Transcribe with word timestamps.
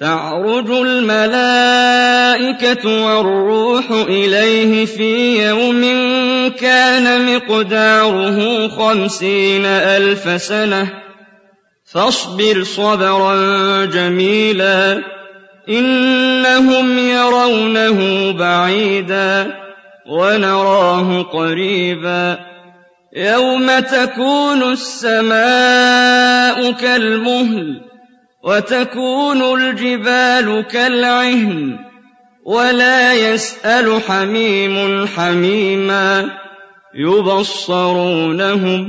تعرج 0.00 0.70
الملائكة 0.70 1.84
والروح 3.06 3.90
إليه 3.90 4.86
في 4.86 5.44
يوم 5.48 5.82
كان 6.60 7.34
مقداره 7.34 8.68
خمسين 8.68 9.66
ألف 9.66 10.42
سنة. 10.42 10.92
فاصبر 11.92 12.62
صبرا 12.62 13.34
جميلا 13.84 15.02
إنهم 15.68 16.98
يرونه 16.98 18.30
بعيدا 18.32 19.54
ونراه 20.10 21.22
قريبا. 21.22 22.38
يوم 23.16 23.78
تكون 23.78 24.72
السماء 24.72 26.72
كالمهل 26.72 27.80
وتكون 28.44 29.42
الجبال 29.60 30.64
كالعهن 30.70 31.78
ولا 32.46 33.14
يسأل 33.14 34.00
حميم 34.08 35.06
حميما 35.06 36.30
يبصرونهم 36.94 38.88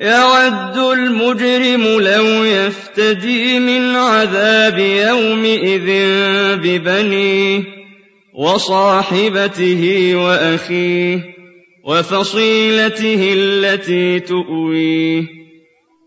يود 0.00 0.76
المجرم 0.98 1.82
لو 2.00 2.44
يفتدي 2.44 3.58
من 3.58 3.96
عذاب 3.96 4.78
يومئذ 4.78 5.86
ببنيه 6.56 7.62
وصاحبته 8.34 10.12
وأخيه 10.14 11.20
وفصيلته 11.84 13.32
التي 13.36 14.20
تؤويه 14.20 15.39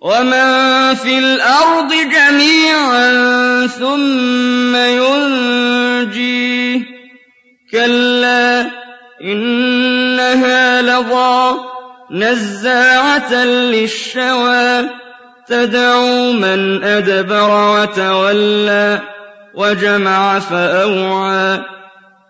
ومن 0.03 0.95
في 0.95 1.17
الأرض 1.19 1.93
جميعا 1.93 3.07
ثم 3.67 4.75
ينجيه 4.75 6.33
كلا 7.71 8.71
إنها 9.23 10.81
لظى 10.81 11.55
نزاعة 12.11 13.33
للشوى 13.43 14.89
تدعو 15.47 16.31
من 16.31 16.83
أدبر 16.83 17.79
وتولى 17.79 19.01
وجمع 19.55 20.39
فأوعى 20.39 21.61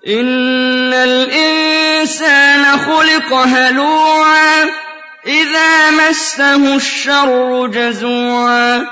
إن 0.07 0.93
الإنسان 0.93 2.65
خلق 2.77 3.33
هلوعا 3.33 4.82
إذا 5.27 5.91
مسه 5.91 6.75
الشر 6.75 7.67
جزوعا 7.67 8.85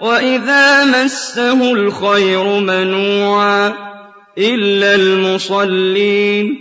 وإذا 0.00 0.84
مسه 0.84 1.72
الخير 1.72 2.44
منوعا 2.44 3.74
إلا 4.38 4.94
المصلين 4.94 6.58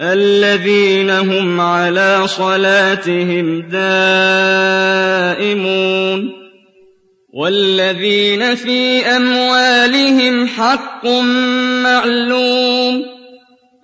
الذين 0.00 1.10
هم 1.10 1.60
على 1.60 2.22
صلاتهم 2.26 3.60
دائمون 3.70 4.84
والذين 7.34 8.54
في 8.54 9.06
أموالهم 9.06 10.48
حق 10.48 11.06
معلوم 11.82 13.02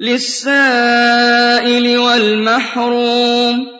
للسائل 0.01 1.99
والمحروم 1.99 3.80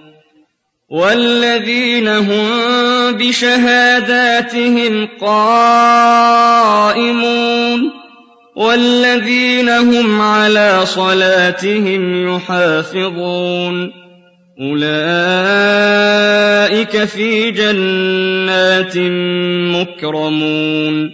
والذين 0.91 2.07
هم 2.07 2.47
بشهاداتهم 3.11 5.07
قائمون 5.21 7.01
والذين 8.55 9.69
هم 9.69 10.21
على 10.21 10.85
صلاتهم 10.85 12.35
يحافظون 12.35 13.91
أولئك 14.61 14.83
في 17.05 17.51
جنات 17.51 18.97
مكرمون 19.77 21.11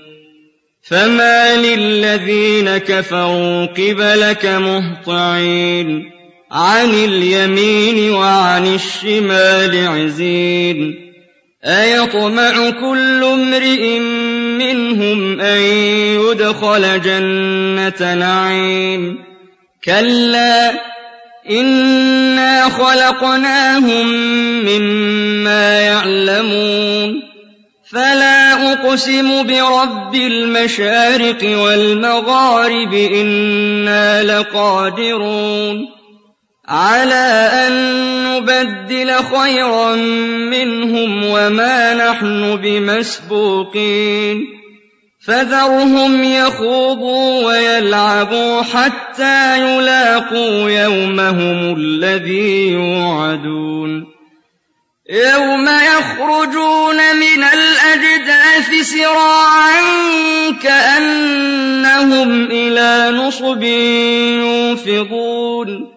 فما 0.81 1.55
للذين 1.55 2.77
كفروا 2.77 3.65
قبلك 3.65 4.45
مهطعين 4.45 6.16
عن 6.51 6.89
اليمين 6.89 8.13
وعن 8.13 8.75
الشمال 8.75 9.87
عزين. 9.87 10.95
أيطمع 11.65 12.69
كل 12.69 13.23
امرئ 13.23 13.99
منهم 14.59 15.39
أن 15.41 15.59
يدخل 16.21 17.01
جنة 17.01 18.13
نعيم. 18.13 19.17
كلا 19.83 20.71
إنا 21.49 22.69
خلقناهم 22.69 24.07
مما 24.65 25.81
يعلمون. 25.81 27.27
فلا 27.91 28.73
أقسم 28.73 29.43
برب 29.43 30.15
المشارق 30.15 31.59
والمغارب 31.59 32.93
إنا 32.93 34.23
لقادرون. 34.23 35.96
على 36.69 37.49
أن 37.53 37.73
نبدل 38.23 39.13
خيرا 39.13 39.95
منهم 40.51 41.25
وما 41.25 41.93
نحن 41.93 42.55
بمسبوقين. 42.55 44.57
فذرهم 45.27 46.23
يخوضوا 46.23 47.45
ويلعبوا 47.45 48.61
حتى 48.61 49.61
يلاقوا 49.61 50.69
يومهم 50.69 51.75
الذي 51.77 52.71
يوعدون. 52.71 54.05
يوم 55.09 55.67
يخرجون 55.67 56.95
من 56.95 57.43
الأجداث 57.43 58.81
سراعا 58.81 59.81
كأنهم 60.63 62.47
إلى 62.51 63.17
نصب 63.17 63.63
يوفضون 64.43 65.96